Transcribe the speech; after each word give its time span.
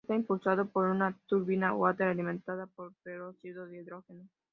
Está 0.03 0.15
impulsado 0.15 0.67
por 0.67 0.87
una 0.87 1.15
turbina 1.27 1.75
Walter 1.75 2.07
alimentada 2.07 2.65
por 2.65 2.91
peróxido 3.03 3.67
de 3.67 3.81
hidrógeno. 3.81 4.27